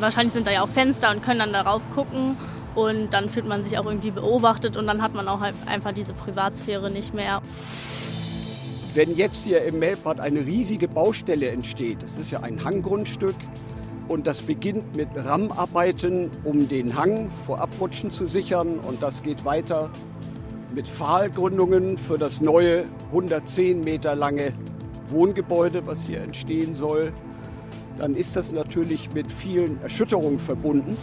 wahrscheinlich 0.00 0.32
sind 0.32 0.46
da 0.46 0.50
ja 0.50 0.62
auch 0.62 0.68
Fenster 0.68 1.10
und 1.10 1.22
können 1.22 1.40
dann 1.40 1.52
darauf 1.52 1.82
gucken. 1.94 2.36
Und 2.74 3.12
dann 3.12 3.28
fühlt 3.28 3.46
man 3.46 3.64
sich 3.64 3.76
auch 3.78 3.84
irgendwie 3.84 4.10
beobachtet 4.10 4.78
und 4.78 4.86
dann 4.86 5.02
hat 5.02 5.12
man 5.14 5.28
auch 5.28 5.40
halt 5.40 5.54
einfach 5.66 5.92
diese 5.92 6.14
Privatsphäre 6.14 6.90
nicht 6.90 7.12
mehr. 7.12 7.42
Wenn 8.94 9.14
jetzt 9.14 9.44
hier 9.44 9.62
im 9.64 9.78
Melbad 9.78 10.20
eine 10.20 10.40
riesige 10.40 10.88
Baustelle 10.88 11.50
entsteht, 11.50 12.02
das 12.02 12.18
ist 12.18 12.30
ja 12.30 12.40
ein 12.40 12.64
Hanggrundstück, 12.64 13.36
und 14.08 14.26
das 14.26 14.42
beginnt 14.42 14.96
mit 14.96 15.08
Rammarbeiten, 15.14 16.30
um 16.44 16.68
den 16.68 16.96
Hang 16.96 17.30
vor 17.46 17.60
Abrutschen 17.60 18.10
zu 18.10 18.26
sichern. 18.26 18.78
Und 18.80 19.02
das 19.02 19.22
geht 19.22 19.44
weiter 19.44 19.90
mit 20.74 20.88
Pfahlgründungen 20.88 21.96
für 21.98 22.18
das 22.18 22.40
neue 22.40 22.84
110 23.08 23.82
Meter 23.82 24.14
lange 24.14 24.52
Wohngebäude, 25.08 25.86
was 25.86 26.06
hier 26.06 26.20
entstehen 26.20 26.76
soll. 26.76 27.12
Dann 27.98 28.16
ist 28.16 28.36
das 28.36 28.52
natürlich 28.52 29.12
mit 29.12 29.30
vielen 29.30 29.80
Erschütterungen 29.82 30.40
verbunden. 30.40 30.96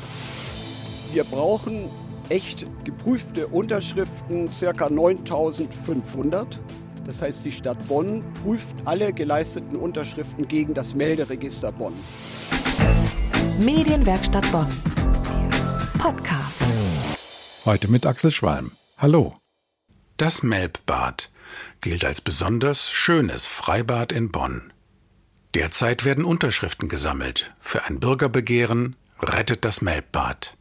Wir 1.14 1.24
brauchen 1.24 1.90
echt 2.30 2.66
geprüfte 2.86 3.48
Unterschriften, 3.48 4.50
ca. 4.60 4.90
9500. 4.90 6.60
Das 7.06 7.22
heißt, 7.22 7.44
die 7.44 7.52
Stadt 7.52 7.88
Bonn 7.88 8.24
prüft 8.44 8.76
alle 8.86 9.14
geleisteten 9.14 9.76
Unterschriften 9.76 10.48
gegen 10.48 10.74
das 10.74 10.94
Melderegister 10.94 11.72
Bonn. 11.72 11.94
Medienwerkstatt 13.60 14.50
Bonn. 14.52 14.68
Podcast. 15.98 16.64
Heute 17.66 17.90
mit 17.90 18.06
Axel 18.06 18.32
Schwalm. 18.32 18.72
Hallo. 18.98 19.36
Das 20.18 20.44
Melbbad 20.44 21.30
gilt 21.82 22.06
als 22.06 22.22
besonders 22.22 22.92
schönes 22.92 23.46
Freibad 23.46 24.12
in 24.12 24.32
Bonn. 24.32 24.72
Derzeit 25.56 26.06
werden 26.06 26.26
Unterschriften 26.26 26.90
gesammelt 26.90 27.52
für 27.60 27.84
ein 27.86 28.00
Bürgerbegehren 28.00 28.96
Rettet 29.20 29.66
das 29.66 29.82
Melbbad. 29.82 30.56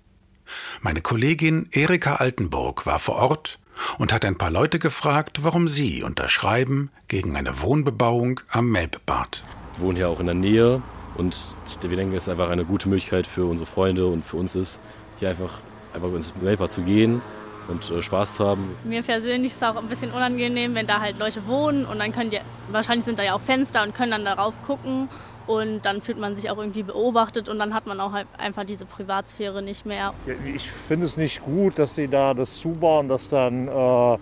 Meine 0.81 1.03
Kollegin 1.03 1.69
Erika 1.73 2.17
Altenburg 2.17 2.87
war 2.87 2.99
vor 2.99 3.17
Ort 3.17 3.59
und 3.99 4.15
hat 4.15 4.25
ein 4.25 4.39
paar 4.39 4.51
Leute 4.51 4.79
gefragt, 4.79 5.45
warum 5.45 5.69
sie 5.69 6.03
unterschreiben 6.03 6.91
gegen 7.07 7.37
eine 7.37 7.61
Wohnbebauung 7.61 8.41
am 8.49 8.71
Melbbad. 8.71 9.45
Ich 9.75 9.81
wohne 9.81 9.99
hier 9.99 10.09
auch 10.09 10.21
in 10.21 10.27
der 10.27 10.35
Nähe 10.35 10.83
und 11.19 11.55
wir 11.83 11.97
denken, 11.97 12.17
es 12.17 12.25
ist 12.25 12.31
einfach 12.31 12.49
eine 12.49 12.65
gute 12.65 12.89
Möglichkeit 12.89 13.27
für 13.27 13.45
unsere 13.45 13.67
Freunde 13.67 14.07
und 14.07 14.25
für 14.25 14.39
uns 14.39 14.55
ist, 14.55 14.81
hier 15.19 15.29
einfach, 15.29 15.61
einfach 15.93 16.15
ins 16.15 16.33
Melpa 16.41 16.71
zu 16.71 16.81
gehen 16.81 17.21
und 17.69 17.91
äh, 17.91 18.03
Spaß 18.03 18.37
zu 18.37 18.47
haben. 18.47 18.71
Mir 18.85 19.03
persönlich 19.03 19.53
ist 19.53 19.63
es 19.63 19.69
auch 19.69 19.77
ein 19.77 19.89
bisschen 19.89 20.11
unangenehm, 20.11 20.75
wenn 20.75 20.87
da 20.87 21.01
halt 21.01 21.19
Leute 21.19 21.47
wohnen 21.47 21.85
und 21.85 21.99
dann 21.99 22.13
können 22.13 22.31
die, 22.31 22.41
wahrscheinlich 22.71 23.05
sind 23.05 23.19
da 23.19 23.23
ja 23.23 23.35
auch 23.35 23.41
Fenster 23.41 23.83
und 23.83 23.95
können 23.95 24.11
dann 24.11 24.25
darauf 24.25 24.55
gucken 24.67 25.09
und 25.47 25.85
dann 25.87 26.03
fühlt 26.03 26.19
man 26.19 26.37
sich 26.37 26.51
auch 26.51 26.59
irgendwie 26.59 26.83
beobachtet 26.83 27.49
und 27.49 27.59
dann 27.59 27.75
hat 27.75 27.87
man 27.87 28.01
auch 28.01 28.13
halt 28.13 28.27
einfach 28.37 28.65
diese 28.65 28.85
Privatsphäre 28.85 29.63
nicht 29.63 29.87
mehr. 29.87 30.13
Ich 30.55 30.71
finde 30.71 31.07
es 31.07 31.17
nicht 31.17 31.41
gut, 31.43 31.79
dass 31.79 31.95
sie 31.95 32.09
da 32.09 32.35
das 32.35 32.57
zubauen, 32.57 33.09
dass 33.09 33.29
dann 33.29 33.69
äh, 33.69 34.19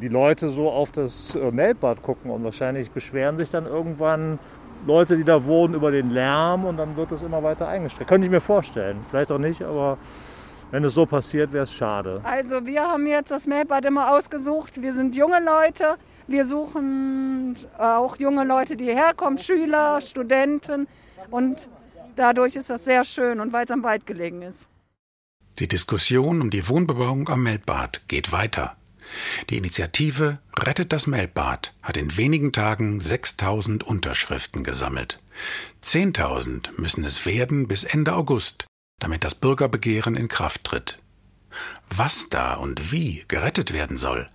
die 0.00 0.08
Leute 0.08 0.48
so 0.48 0.70
auf 0.70 0.90
das 0.90 1.34
äh, 1.34 1.50
Melbad 1.50 2.02
gucken 2.02 2.30
und 2.30 2.42
wahrscheinlich 2.44 2.90
beschweren 2.90 3.36
sich 3.36 3.50
dann 3.50 3.66
irgendwann 3.66 4.38
Leute, 4.86 5.16
die 5.16 5.24
da 5.24 5.44
wohnen, 5.44 5.74
über 5.74 5.90
den 5.90 6.10
Lärm 6.10 6.64
und 6.64 6.76
dann 6.76 6.96
wird 6.96 7.12
es 7.12 7.22
immer 7.22 7.42
weiter 7.42 7.68
eingestellt. 7.68 8.08
Könnte 8.08 8.26
ich 8.26 8.30
mir 8.30 8.40
vorstellen. 8.40 9.04
Vielleicht 9.10 9.30
auch 9.30 9.38
nicht, 9.38 9.62
aber 9.62 9.98
wenn 10.72 10.84
es 10.84 10.94
so 10.94 11.04
passiert, 11.04 11.52
wäre 11.52 11.64
es 11.64 11.72
schade. 11.72 12.20
Also 12.24 12.66
wir 12.66 12.82
haben 12.82 13.06
jetzt 13.06 13.30
das 13.30 13.46
Melbad 13.46 13.84
immer 13.84 14.10
ausgesucht. 14.10 14.80
Wir 14.80 14.94
sind 14.94 15.14
junge 15.14 15.38
Leute. 15.38 15.96
Wir 16.26 16.46
suchen 16.46 17.56
auch 17.78 18.16
junge 18.16 18.44
Leute, 18.44 18.76
die 18.76 18.86
herkommen, 18.86 19.38
Schüler, 19.38 20.00
Studenten. 20.00 20.88
Und 21.30 21.68
dadurch 22.16 22.56
ist 22.56 22.70
das 22.70 22.86
sehr 22.86 23.04
schön 23.04 23.38
und 23.38 23.52
weil 23.52 23.66
es 23.66 23.70
am 23.70 23.82
Wald 23.82 24.06
gelegen 24.06 24.40
ist. 24.40 24.66
Die 25.58 25.68
Diskussion 25.68 26.40
um 26.40 26.48
die 26.48 26.66
Wohnbebauung 26.66 27.28
am 27.28 27.42
Melbad 27.42 28.00
geht 28.08 28.32
weiter. 28.32 28.74
Die 29.50 29.58
Initiative 29.58 30.38
Rettet 30.58 30.92
das 30.92 31.06
Melbad 31.06 31.74
hat 31.82 31.98
in 31.98 32.16
wenigen 32.16 32.52
Tagen 32.52 32.98
6000 32.98 33.84
Unterschriften 33.84 34.64
gesammelt. 34.64 35.18
10.000 35.84 36.80
müssen 36.80 37.04
es 37.04 37.26
werden 37.26 37.68
bis 37.68 37.84
Ende 37.84 38.14
August, 38.14 38.66
damit 39.02 39.24
das 39.24 39.34
Bürgerbegehren 39.34 40.14
in 40.14 40.28
Kraft 40.28 40.64
tritt. 40.64 40.98
Was 41.90 42.28
da 42.30 42.54
und 42.54 42.92
wie 42.92 43.24
gerettet 43.28 43.72
werden 43.72 43.96
soll, 43.96 44.28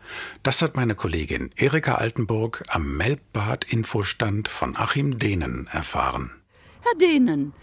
das 0.44 0.62
hat 0.62 0.76
meine 0.76 0.94
Kollegin 0.94 1.50
Erika 1.56 1.96
Altenburg 1.96 2.64
am 2.68 2.98
Melbbad-Infostand 2.98 4.48
von 4.50 4.76
Achim 4.76 5.18
Dehnen 5.18 5.68
erfahren. 5.72 6.32
Herr 6.82 6.98
Dehnen, 7.00 7.54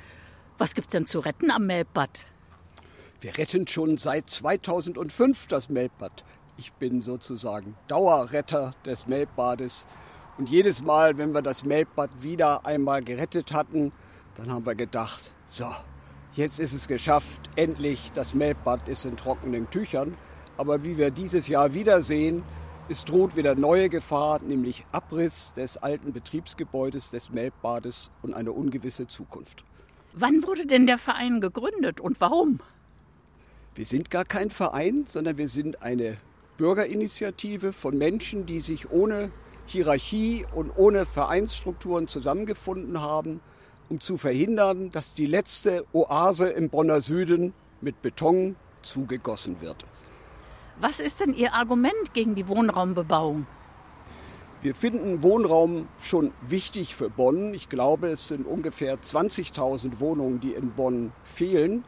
was 0.58 0.74
gibt's 0.74 0.92
denn 0.92 1.06
zu 1.06 1.20
retten 1.20 1.50
am 1.50 1.66
Melbbad? 1.66 2.24
Wir 3.20 3.36
retten 3.38 3.66
schon 3.68 3.98
seit 3.98 4.28
2005 4.30 5.46
das 5.46 5.68
Melbbad. 5.68 6.24
Ich 6.56 6.72
bin 6.72 7.02
sozusagen 7.02 7.76
Dauerretter 7.86 8.74
des 8.84 9.06
Melbbades. 9.06 9.86
Und 10.36 10.48
jedes 10.48 10.82
Mal, 10.82 11.16
wenn 11.18 11.32
wir 11.32 11.42
das 11.42 11.64
Melbbad 11.64 12.10
wieder 12.22 12.66
einmal 12.66 13.04
gerettet 13.04 13.52
hatten, 13.52 13.92
dann 14.36 14.50
haben 14.50 14.66
wir 14.66 14.74
gedacht, 14.74 15.32
so, 15.46 15.72
jetzt 16.34 16.60
ist 16.60 16.74
es 16.74 16.88
geschafft, 16.88 17.48
endlich, 17.56 18.12
das 18.12 18.34
Melbbad 18.34 18.88
ist 18.88 19.04
in 19.04 19.16
trockenen 19.16 19.70
Tüchern. 19.70 20.16
Aber 20.56 20.84
wie 20.84 20.98
wir 20.98 21.10
dieses 21.10 21.48
Jahr 21.48 21.74
wiedersehen, 21.74 22.42
es 22.88 23.04
droht 23.04 23.34
wieder 23.34 23.54
neue 23.54 23.88
Gefahr, 23.88 24.40
nämlich 24.42 24.84
Abriss 24.92 25.52
des 25.54 25.76
alten 25.78 26.12
Betriebsgebäudes 26.12 27.10
des 27.10 27.30
Melbbades 27.30 28.10
und 28.22 28.34
eine 28.34 28.52
ungewisse 28.52 29.06
Zukunft. 29.06 29.64
Wann 30.12 30.44
wurde 30.44 30.66
denn 30.66 30.86
der 30.86 30.98
Verein 30.98 31.40
gegründet 31.40 32.00
und 32.00 32.20
warum? 32.20 32.60
Wir 33.74 33.86
sind 33.86 34.10
gar 34.10 34.24
kein 34.24 34.50
Verein, 34.50 35.04
sondern 35.06 35.38
wir 35.38 35.48
sind 35.48 35.82
eine 35.82 36.18
Bürgerinitiative 36.56 37.72
von 37.72 37.98
Menschen, 37.98 38.46
die 38.46 38.60
sich 38.60 38.90
ohne 38.90 39.32
Hierarchie 39.66 40.46
und 40.54 40.70
ohne 40.76 41.06
Vereinsstrukturen 41.06 42.06
zusammengefunden 42.06 43.00
haben, 43.00 43.40
um 43.88 44.00
zu 44.00 44.16
verhindern, 44.16 44.90
dass 44.90 45.14
die 45.14 45.26
letzte 45.26 45.84
Oase 45.92 46.48
im 46.48 46.70
Bonner 46.70 47.00
Süden 47.00 47.52
mit 47.80 48.02
Beton 48.02 48.56
zugegossen 48.82 49.60
wird. 49.60 49.84
Was 50.80 51.00
ist 51.00 51.20
denn 51.20 51.34
Ihr 51.34 51.54
Argument 51.54 52.12
gegen 52.14 52.34
die 52.34 52.48
Wohnraumbebauung? 52.48 53.46
Wir 54.64 54.74
finden 54.74 55.22
Wohnraum 55.22 55.88
schon 56.00 56.32
wichtig 56.48 56.94
für 56.94 57.10
Bonn. 57.10 57.52
Ich 57.52 57.68
glaube, 57.68 58.08
es 58.08 58.28
sind 58.28 58.46
ungefähr 58.46 58.98
20.000 58.98 60.00
Wohnungen, 60.00 60.40
die 60.40 60.54
in 60.54 60.72
Bonn 60.72 61.12
fehlen. 61.22 61.84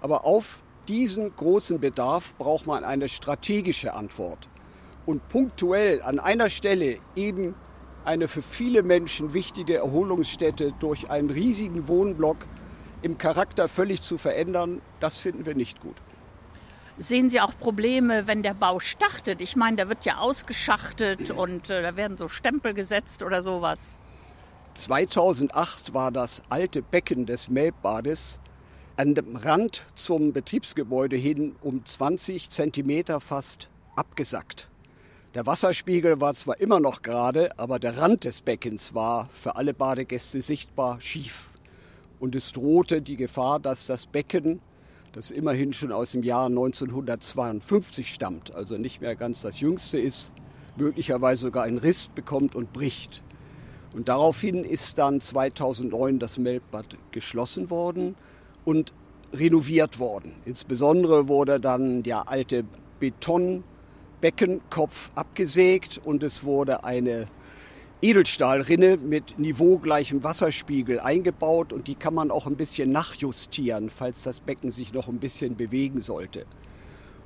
Aber 0.00 0.24
auf 0.24 0.62
diesen 0.86 1.34
großen 1.34 1.80
Bedarf 1.80 2.34
braucht 2.36 2.66
man 2.66 2.84
eine 2.84 3.08
strategische 3.08 3.94
Antwort. 3.94 4.48
Und 5.06 5.28
punktuell 5.28 6.02
an 6.02 6.20
einer 6.20 6.50
Stelle 6.50 6.98
eben 7.16 7.56
eine 8.04 8.28
für 8.28 8.42
viele 8.42 8.82
Menschen 8.82 9.34
wichtige 9.34 9.76
Erholungsstätte 9.76 10.72
durch 10.78 11.10
einen 11.10 11.30
riesigen 11.30 11.88
Wohnblock 11.88 12.38
im 13.02 13.18
Charakter 13.18 13.68
völlig 13.68 14.02
zu 14.02 14.18
verändern, 14.18 14.80
das 15.00 15.18
finden 15.18 15.46
wir 15.46 15.54
nicht 15.54 15.80
gut. 15.80 15.96
Sehen 16.96 17.28
Sie 17.28 17.40
auch 17.40 17.58
Probleme, 17.58 18.26
wenn 18.26 18.42
der 18.42 18.54
Bau 18.54 18.78
startet? 18.78 19.40
Ich 19.42 19.56
meine, 19.56 19.76
da 19.76 19.88
wird 19.88 20.04
ja 20.04 20.18
ausgeschachtet 20.18 21.30
und 21.32 21.68
äh, 21.68 21.82
da 21.82 21.96
werden 21.96 22.16
so 22.16 22.28
Stempel 22.28 22.72
gesetzt 22.72 23.22
oder 23.22 23.42
sowas. 23.42 23.98
2008 24.74 25.92
war 25.92 26.12
das 26.12 26.42
alte 26.48 26.82
Becken 26.82 27.26
des 27.26 27.48
Melbbades 27.48 28.40
an 28.96 29.14
dem 29.14 29.36
Rand 29.36 29.84
zum 29.96 30.32
Betriebsgebäude 30.32 31.16
hin 31.16 31.56
um 31.62 31.84
20 31.84 32.50
Zentimeter 32.50 33.20
fast 33.20 33.68
abgesackt. 33.96 34.68
Der 35.34 35.46
Wasserspiegel 35.46 36.20
war 36.20 36.32
zwar 36.34 36.60
immer 36.60 36.78
noch 36.78 37.02
gerade, 37.02 37.58
aber 37.58 37.80
der 37.80 37.98
Rand 37.98 38.22
des 38.22 38.40
Beckens 38.40 38.94
war 38.94 39.28
für 39.32 39.56
alle 39.56 39.74
Badegäste 39.74 40.40
sichtbar 40.40 41.00
schief. 41.00 41.50
Und 42.20 42.36
es 42.36 42.52
drohte 42.52 43.02
die 43.02 43.16
Gefahr, 43.16 43.58
dass 43.58 43.88
das 43.88 44.06
Becken, 44.06 44.60
das 45.10 45.32
immerhin 45.32 45.72
schon 45.72 45.90
aus 45.90 46.12
dem 46.12 46.22
Jahr 46.22 46.46
1952 46.46 48.14
stammt, 48.14 48.54
also 48.54 48.78
nicht 48.78 49.00
mehr 49.00 49.16
ganz 49.16 49.42
das 49.42 49.58
jüngste 49.58 49.98
ist, 49.98 50.30
möglicherweise 50.76 51.42
sogar 51.42 51.64
einen 51.64 51.78
Riss 51.78 52.10
bekommt 52.14 52.54
und 52.54 52.72
bricht. 52.72 53.24
Und 53.92 54.08
daraufhin 54.08 54.62
ist 54.62 54.98
dann 54.98 55.20
2009 55.20 56.20
das 56.20 56.38
Melbbad 56.38 56.96
geschlossen 57.10 57.70
worden 57.70 58.14
und 58.64 58.92
renoviert 59.32 59.98
worden. 59.98 60.36
Insbesondere 60.44 61.26
wurde 61.26 61.58
dann 61.58 62.04
der 62.04 62.28
alte 62.28 62.64
Betonbeckenkopf 64.24 65.10
abgesägt 65.14 66.00
und 66.02 66.22
es 66.22 66.44
wurde 66.44 66.82
eine 66.82 67.26
Edelstahlrinne 68.00 68.96
mit 68.96 69.38
niveaugleichem 69.38 70.24
Wasserspiegel 70.24 70.98
eingebaut 70.98 71.74
und 71.74 71.88
die 71.88 71.94
kann 71.94 72.14
man 72.14 72.30
auch 72.30 72.46
ein 72.46 72.56
bisschen 72.56 72.90
nachjustieren, 72.90 73.90
falls 73.90 74.22
das 74.22 74.40
Becken 74.40 74.72
sich 74.72 74.94
noch 74.94 75.08
ein 75.08 75.18
bisschen 75.18 75.56
bewegen 75.56 76.00
sollte. 76.00 76.46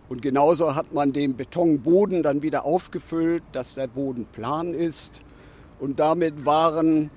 Und 0.08 0.22
genauso 0.22 0.74
hat 0.74 0.92
man 0.92 1.12
den 1.12 1.36
Betonboden 1.36 2.24
dann 2.24 2.42
wieder 2.42 2.64
aufgefüllt, 2.64 3.44
dass 3.52 3.76
der 3.76 3.86
Boden 3.86 4.26
plan 4.26 4.74
ist. 4.74 5.20
Und 5.78 6.00
damit 6.00 6.46
waren 6.46 7.10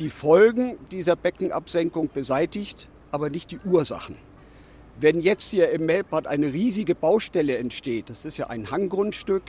die 0.00 0.10
Folgen 0.10 0.76
dieser 0.90 1.14
Beckenabsenkung 1.14 2.10
beseitigt 2.12 2.88
aber 3.12 3.30
nicht 3.30 3.50
die 3.50 3.58
Ursachen. 3.64 4.16
Wenn 5.00 5.20
jetzt 5.20 5.50
hier 5.50 5.70
im 5.70 5.86
Melbad 5.86 6.26
eine 6.26 6.52
riesige 6.52 6.94
Baustelle 6.94 7.56
entsteht, 7.56 8.10
das 8.10 8.26
ist 8.26 8.36
ja 8.36 8.48
ein 8.48 8.70
Hanggrundstück, 8.70 9.44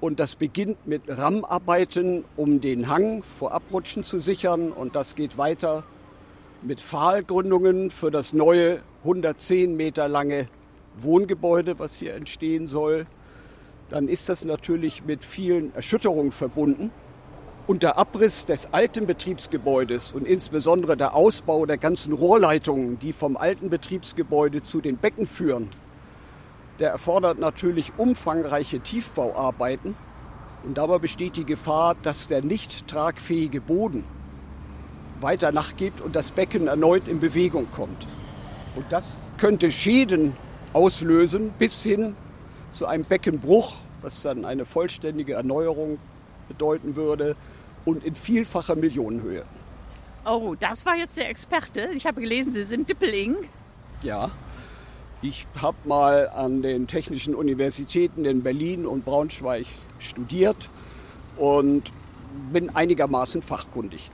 und 0.00 0.20
das 0.20 0.36
beginnt 0.36 0.86
mit 0.86 1.02
Rammarbeiten, 1.08 2.24
um 2.36 2.60
den 2.60 2.88
Hang 2.88 3.24
vor 3.24 3.50
Abrutschen 3.52 4.04
zu 4.04 4.20
sichern. 4.20 4.70
Und 4.70 4.94
das 4.94 5.16
geht 5.16 5.38
weiter 5.38 5.82
mit 6.62 6.80
Pfahlgründungen 6.80 7.90
für 7.90 8.12
das 8.12 8.32
neue 8.32 8.80
110 9.02 9.74
Meter 9.74 10.06
lange 10.06 10.48
Wohngebäude, 11.00 11.80
was 11.80 11.96
hier 11.96 12.14
entstehen 12.14 12.68
soll. 12.68 13.06
Dann 13.88 14.06
ist 14.06 14.28
das 14.28 14.44
natürlich 14.44 15.04
mit 15.04 15.24
vielen 15.24 15.74
Erschütterungen 15.74 16.30
verbunden. 16.30 16.92
Und 17.66 17.82
der 17.82 17.98
Abriss 17.98 18.46
des 18.46 18.72
alten 18.72 19.06
Betriebsgebäudes 19.06 20.12
und 20.12 20.24
insbesondere 20.24 20.96
der 20.96 21.14
Ausbau 21.16 21.66
der 21.66 21.78
ganzen 21.78 22.12
Rohrleitungen, 22.12 23.00
die 23.00 23.12
vom 23.12 23.36
alten 23.36 23.70
Betriebsgebäude 23.70 24.62
zu 24.62 24.80
den 24.80 24.98
Becken 24.98 25.26
führen, 25.26 25.68
der 26.78 26.90
erfordert 26.90 27.40
natürlich 27.40 27.92
umfangreiche 27.96 28.78
Tiefbauarbeiten. 28.78 29.96
Und 30.62 30.78
dabei 30.78 30.98
besteht 30.98 31.36
die 31.36 31.44
Gefahr, 31.44 31.96
dass 32.02 32.28
der 32.28 32.40
nicht 32.40 32.86
tragfähige 32.86 33.60
Boden 33.60 34.04
weiter 35.20 35.50
nachgibt 35.50 36.00
und 36.00 36.14
das 36.14 36.30
Becken 36.30 36.68
erneut 36.68 37.08
in 37.08 37.18
Bewegung 37.18 37.66
kommt. 37.74 38.06
Und 38.76 38.84
das 38.90 39.16
könnte 39.38 39.72
Schäden 39.72 40.36
auslösen 40.72 41.52
bis 41.58 41.82
hin 41.82 42.14
zu 42.70 42.86
einem 42.86 43.04
Beckenbruch, 43.04 43.74
was 44.02 44.22
dann 44.22 44.44
eine 44.44 44.66
vollständige 44.66 45.32
Erneuerung 45.32 45.98
bedeuten 46.48 46.94
würde 46.94 47.34
und 47.86 48.04
in 48.04 48.14
vielfacher 48.14 48.74
Millionenhöhe. 48.74 49.46
Oh, 50.26 50.54
das 50.58 50.84
war 50.84 50.96
jetzt 50.96 51.16
der 51.16 51.30
Experte. 51.30 51.88
Ich 51.94 52.04
habe 52.04 52.20
gelesen, 52.20 52.52
Sie 52.52 52.64
sind 52.64 52.90
Dippeling. 52.90 53.36
Ja. 54.02 54.30
Ich 55.22 55.46
habe 55.62 55.76
mal 55.84 56.28
an 56.28 56.60
den 56.60 56.86
technischen 56.86 57.34
Universitäten 57.34 58.26
in 58.26 58.42
Berlin 58.42 58.84
und 58.84 59.06
Braunschweig 59.06 59.66
studiert 59.98 60.68
und 61.38 61.90
bin 62.52 62.74
einigermaßen 62.74 63.40
fachkundig. 63.40 64.10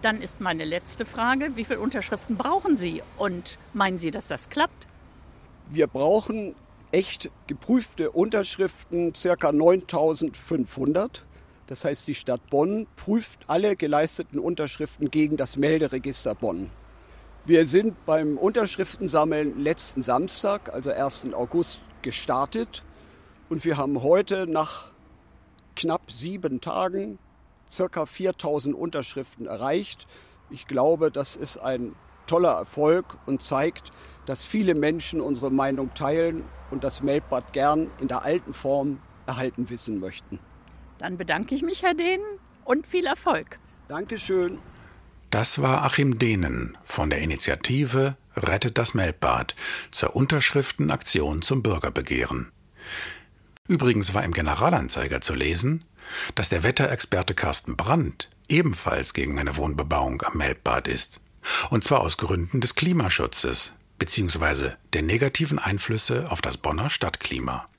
Dann 0.00 0.22
ist 0.22 0.40
meine 0.40 0.64
letzte 0.64 1.04
Frage, 1.04 1.56
wie 1.56 1.64
viele 1.64 1.80
Unterschriften 1.80 2.36
brauchen 2.36 2.76
Sie 2.76 3.02
und 3.18 3.58
meinen 3.74 3.98
Sie, 3.98 4.10
dass 4.10 4.28
das 4.28 4.48
klappt? 4.48 4.86
Wir 5.68 5.86
brauchen 5.88 6.54
echt 6.90 7.30
geprüfte 7.46 8.10
Unterschriften, 8.10 9.14
circa 9.14 9.52
9500. 9.52 11.24
Das 11.70 11.84
heißt, 11.84 12.08
die 12.08 12.16
Stadt 12.16 12.50
Bonn 12.50 12.88
prüft 12.96 13.44
alle 13.46 13.76
geleisteten 13.76 14.40
Unterschriften 14.40 15.08
gegen 15.08 15.36
das 15.36 15.56
Melderegister 15.56 16.34
Bonn. 16.34 16.68
Wir 17.44 17.64
sind 17.64 18.04
beim 18.06 18.36
Unterschriftensammeln 18.38 19.56
letzten 19.62 20.02
Samstag, 20.02 20.74
also 20.74 20.90
1. 20.90 21.32
August, 21.32 21.80
gestartet 22.02 22.82
und 23.48 23.64
wir 23.64 23.76
haben 23.76 24.02
heute 24.02 24.48
nach 24.48 24.90
knapp 25.76 26.10
sieben 26.10 26.60
Tagen 26.60 27.20
circa 27.70 28.04
4000 28.04 28.74
Unterschriften 28.74 29.46
erreicht. 29.46 30.08
Ich 30.50 30.66
glaube, 30.66 31.12
das 31.12 31.36
ist 31.36 31.56
ein 31.56 31.94
toller 32.26 32.50
Erfolg 32.50 33.16
und 33.26 33.42
zeigt, 33.42 33.92
dass 34.26 34.44
viele 34.44 34.74
Menschen 34.74 35.20
unsere 35.20 35.52
Meinung 35.52 35.94
teilen 35.94 36.42
und 36.72 36.82
das 36.82 37.00
Meldbad 37.00 37.52
gern 37.52 37.92
in 38.00 38.08
der 38.08 38.24
alten 38.24 38.54
Form 38.54 39.00
erhalten 39.26 39.70
wissen 39.70 40.00
möchten. 40.00 40.40
Dann 41.00 41.16
bedanke 41.16 41.54
ich 41.54 41.62
mich, 41.62 41.82
Herr 41.82 41.94
Dehn, 41.94 42.20
und 42.64 42.86
viel 42.86 43.06
Erfolg. 43.06 43.58
Dankeschön. 43.88 44.58
Das 45.30 45.62
war 45.62 45.82
Achim 45.82 46.18
Dehnen 46.18 46.76
von 46.84 47.08
der 47.08 47.20
Initiative 47.20 48.16
Rettet 48.36 48.76
das 48.76 48.92
Melbbad 48.92 49.56
zur 49.90 50.14
Unterschriftenaktion 50.14 51.40
zum 51.40 51.62
Bürgerbegehren. 51.62 52.52
Übrigens 53.66 54.12
war 54.12 54.24
im 54.24 54.32
Generalanzeiger 54.32 55.22
zu 55.22 55.34
lesen, 55.34 55.84
dass 56.34 56.50
der 56.50 56.62
Wetterexperte 56.64 57.34
Carsten 57.34 57.76
Brandt 57.76 58.28
ebenfalls 58.48 59.14
gegen 59.14 59.38
eine 59.38 59.56
Wohnbebauung 59.56 60.22
am 60.22 60.36
Melbbad 60.36 60.86
ist. 60.86 61.20
Und 61.70 61.82
zwar 61.82 62.00
aus 62.00 62.18
Gründen 62.18 62.60
des 62.60 62.74
Klimaschutzes 62.74 63.72
bzw. 63.98 64.72
der 64.92 65.02
negativen 65.02 65.58
Einflüsse 65.58 66.30
auf 66.30 66.42
das 66.42 66.58
Bonner 66.58 66.90
Stadtklima. 66.90 67.69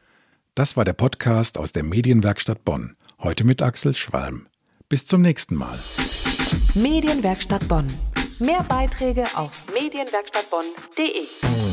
Das 0.62 0.78
war 0.78 0.86
der 0.86 0.94
Podcast 0.94 1.58
aus 1.58 1.72
der 1.72 1.82
Medienwerkstatt 1.82 2.64
Bonn. 2.64 2.96
Heute 3.20 3.46
mit 3.46 3.64
Axel 3.64 3.96
Schwalm. 3.96 4.46
Bis 4.90 5.08
zum 5.08 5.24
nächsten 5.24 5.56
Mal. 5.56 5.80
Medienwerkstatt 6.76 7.68
Bonn. 7.68 7.92
Mehr 8.38 8.62
Beiträge 8.70 9.26
auf 9.34 9.64
medienwerkstattbonn.de. 9.74 11.71